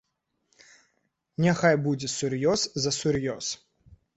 Няхай 1.45 1.75
будзе 1.85 2.07
сур'ёз 2.17 2.61
за 2.87 2.91
сур'ёз! 2.99 3.45